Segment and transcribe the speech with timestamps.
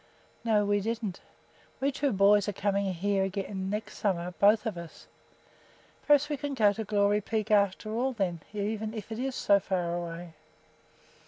[0.43, 1.21] "No, we didn't."
[1.79, 5.05] "We two boys are coming here again next summer, both of us."
[6.07, 9.59] "Perhaps we can go to Glory Peak after all then, even if it is so
[9.59, 10.33] far away."